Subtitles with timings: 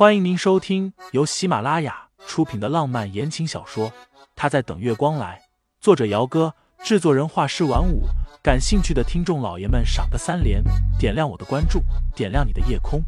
[0.00, 3.90] 欢迎您收听由喜马拉雅出品的浪漫言情小说
[4.34, 5.38] 《他在等月光来》，
[5.78, 8.04] 作者：姚哥，制作人：画师晚舞。
[8.42, 10.64] 感兴趣的听众老爷们，赏个三连，
[10.98, 11.82] 点亮我的关注，
[12.16, 13.04] 点亮你的夜空。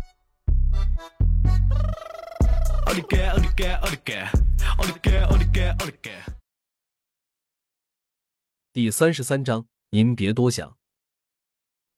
[8.70, 10.76] 第三十三章，您别多想。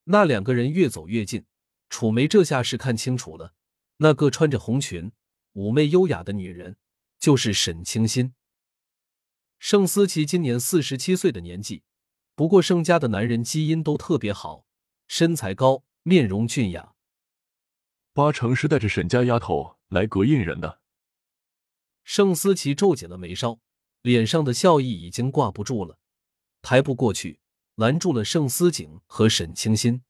[0.05, 1.45] 那两个人越走越近，
[1.89, 3.55] 楚梅这下是看清楚了。
[3.99, 5.13] 那个穿着红裙、
[5.55, 6.77] 妩媚优雅的女人，
[7.19, 8.35] 就是沈清心。
[9.59, 11.85] 盛思琪今年四十七岁的年纪，
[12.35, 14.67] 不过盛家的男人基因都特别好，
[15.07, 16.95] 身材高，面容俊雅，
[18.13, 20.81] 八成是带着沈家丫头来隔应人的。
[22.03, 23.61] 盛思琪皱紧了眉梢，
[24.03, 25.99] 脸上的笑意已经挂不住了，
[26.61, 27.41] 抬步过去，
[27.77, 30.03] 拦住了盛思景和沈清心。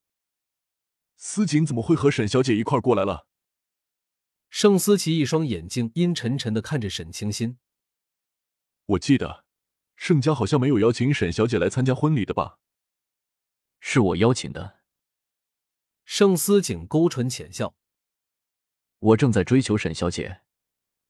[1.15, 3.27] 思景怎么会和沈小姐一块过来了？
[4.57, 7.57] 盛思琪一双眼睛阴沉沉的看着沈清心。
[8.85, 9.43] 我记得，
[9.97, 12.61] 盛家好像没有邀请沈小姐来参加婚礼的吧？
[13.81, 14.79] 是我邀请的。
[16.05, 17.75] 盛思景勾唇浅笑。
[18.99, 20.43] 我正在追求沈小姐，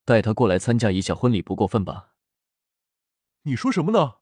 [0.05, 2.16] 带她过来参加一下婚礼不过分吧？
[3.44, 4.22] 你说什么呢？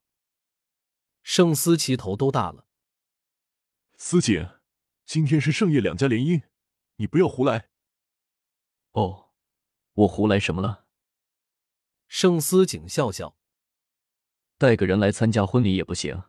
[1.21, 2.67] 盛思琪头都大了。
[3.95, 4.59] 思景，
[5.05, 6.41] 今天是盛叶两家联姻，
[6.97, 7.69] 你不要胡来。
[8.93, 9.31] 哦，
[9.93, 10.85] 我胡来什么了？
[12.07, 13.35] 盛思景笑笑，
[14.57, 16.23] 带个人来参加婚礼也不行。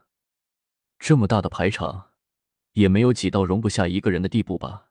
[0.98, 2.12] 这么大的排场，
[2.72, 4.90] 也没有挤到容不下一个人的地步吧？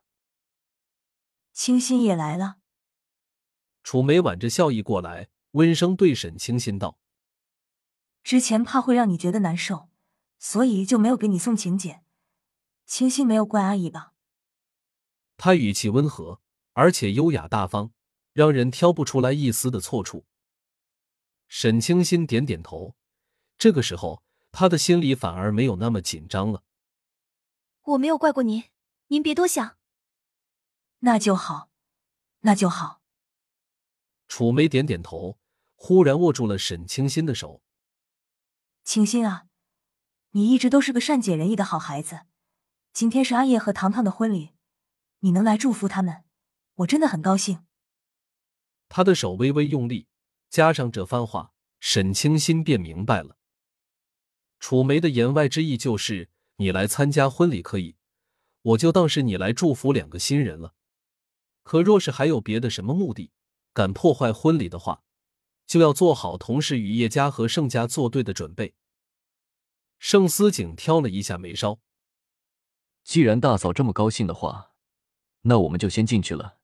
[1.52, 2.58] 清新也来了。
[3.82, 7.00] 楚梅挽着笑意过来，温声对沈清新道
[8.24, 9.90] ：“之前怕会让你觉得难受，
[10.38, 12.06] 所以就没有给你送请柬。
[12.86, 14.14] 清新没有怪阿姨吧？”
[15.38, 16.40] 他语气温和。
[16.74, 17.92] 而且优雅大方，
[18.34, 20.26] 让人挑不出来一丝的错处。
[21.48, 22.96] 沈清心点点头，
[23.58, 26.64] 这个时候他的心里反而没有那么紧张了。
[27.84, 28.64] 我没有怪过您，
[29.08, 29.78] 您别多想。
[31.00, 31.70] 那就好，
[32.40, 33.02] 那就好。
[34.28, 35.38] 楚梅点点头，
[35.76, 37.62] 忽然握住了沈清心的手。
[38.84, 39.46] 清心啊，
[40.32, 42.22] 你一直都是个善解人意的好孩子。
[42.94, 44.54] 今天是阿叶和糖糖的婚礼，
[45.20, 46.24] 你能来祝福他们。
[46.76, 47.66] 我真的很高兴。
[48.90, 50.08] 他的手微微用力，
[50.50, 53.38] 加上这番话，沈清心便明白了。
[54.60, 57.98] 楚梅的言外之意就是：你来参加婚礼可以，
[58.62, 60.76] 我就当是你来祝福两个新人了。
[61.64, 63.32] 可若是还有别的什么目的，
[63.74, 65.04] 敢破坏婚礼的话，
[65.66, 68.76] 就要做好同时与叶家和盛家作对的准备。
[70.00, 71.80] 盛思景挑了一下眉梢，
[73.04, 74.74] 既然大嫂这么高兴的话，
[75.42, 76.60] 那我们就先进去了。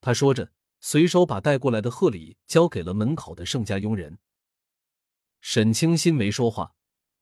[0.00, 4.18] 他说着，随手把带过来的贺礼交给了门口的盛家佣人。
[5.40, 6.74] 沈清心没说话，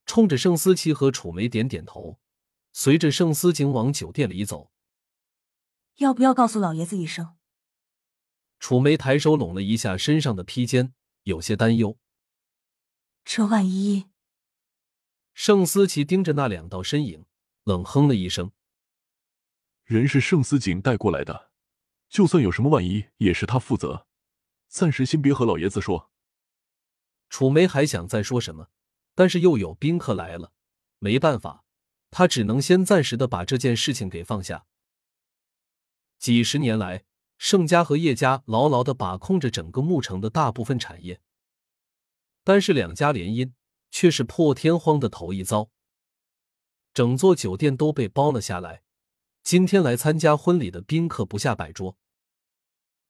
[0.06, 2.20] 冲着盛思琪和楚梅点点头，
[2.72, 4.72] 随着盛思景往酒店里走。
[5.96, 7.36] 要不要告诉老爷子一声？
[8.60, 11.98] 楚梅抬手拢了一下身上的披肩，有些担忧。
[13.24, 14.06] 这万一……
[15.34, 17.26] 盛思琪盯着那两道身影，
[17.64, 18.50] 冷哼了一声
[19.84, 21.47] ：“人是盛思景带过来的。”
[22.08, 24.06] 就算有什么万一，也是他负责。
[24.66, 26.10] 暂时先别和老爷子说。
[27.28, 28.68] 楚梅还想再说什么，
[29.14, 30.52] 但是又有宾客来了，
[30.98, 31.64] 没办法，
[32.10, 34.66] 他只能先暂时的把这件事情给放下。
[36.18, 37.04] 几十年来，
[37.36, 41.20] 盛家和叶家牢牢的把控着整个牧城的大部分产业，
[42.42, 43.52] 但是两家联姻
[43.90, 45.70] 却是破天荒的头一遭，
[46.92, 48.82] 整座酒店都被包了下来。
[49.48, 51.96] 今天来参加婚礼的宾客不下百桌。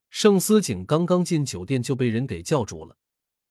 [0.09, 2.95] 盛思景刚刚进酒店就被人给叫住了，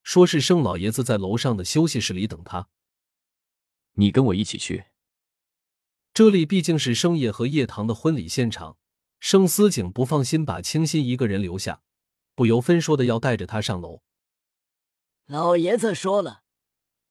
[0.02, 2.70] 说是盛老爷子在楼上的休息室里等他。
[3.96, 4.86] 你跟我一起去。
[6.14, 8.78] 这里毕竟是盛叶和叶棠的婚礼现场，
[9.20, 11.82] 盛思景不放心把清新一个人留下，
[12.34, 14.00] 不由分说的要带着他上楼。
[15.26, 16.40] 老爷子说了，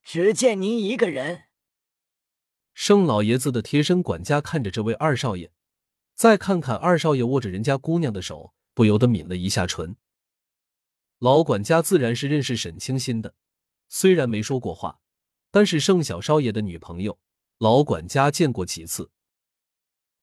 [0.02, 1.44] 只见您一个人。
[2.74, 5.52] 盛老爷子的贴身管家看着这位二少爷。
[6.18, 9.94] 再看看二少爷握着人家姑娘的手，不由得抿了一下唇。
[11.20, 13.36] 老管家自然是认识沈清心的，
[13.88, 14.98] 虽然没说过话，
[15.52, 17.20] 但是盛小少爷的女朋友，
[17.58, 19.12] 老管家见过几次。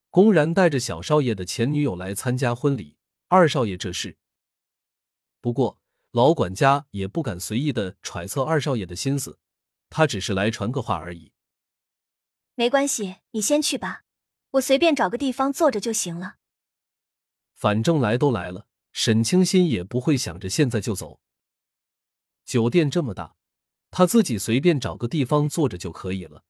[0.09, 2.97] 公然带着小少爷的前女友来参加婚礼，
[3.29, 4.17] 二少爷这是。
[5.39, 5.79] 不过
[6.11, 9.39] 老管家也不敢随意的揣测二少爷的心思，
[9.89, 11.31] 他只是来传个话而已。
[12.55, 14.04] 没关系，你先去吧。
[14.55, 16.35] 我随便找个地方坐着就行了。
[17.53, 21.19] 反正来都来了，沈清心也不会想着现在就走。
[22.45, 23.35] 酒店这么大，
[23.91, 26.43] 他自己随便找个地方坐着就可以了。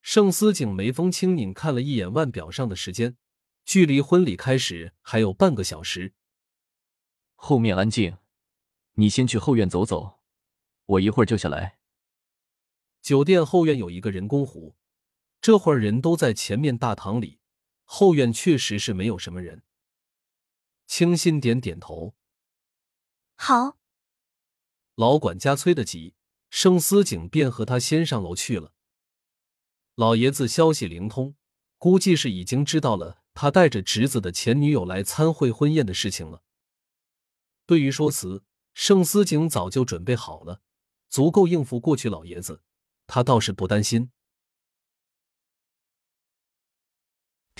[0.00, 3.16] 盛思景眉峰轻拧，看了一眼腕表上的时间，
[3.64, 6.14] 距离婚礼开始还有半个小时。
[7.34, 8.18] 后面安静，
[8.94, 10.20] 你先去后院走走，
[10.84, 11.78] 我一会儿就下来。
[13.00, 14.74] 酒店后院有一个人工湖，
[15.42, 17.40] 这会儿人都在前面大堂里，
[17.82, 19.64] 后院确实是没有什么人。
[20.86, 22.14] 清新点点头，
[23.34, 23.76] 好。
[24.94, 26.14] 老管家催得急，
[26.48, 28.72] 盛思景便和他先上楼去了。
[29.96, 31.34] 老爷子消息灵通，
[31.76, 36.44] 估计是已经知道了他带着侄子的前女友来参会婚宴的事情了。
[37.66, 38.44] 对于说辞，
[38.74, 40.60] 盛思景早就准备好了，
[41.08, 42.08] 足够应付过去。
[42.08, 42.62] 老爷子，
[43.08, 44.12] 他倒是不担心。